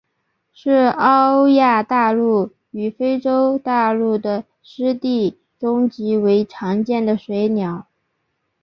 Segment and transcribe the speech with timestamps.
[0.51, 7.85] 是欧亚大陆与非洲大陆的湿地中极为常见的水鸟。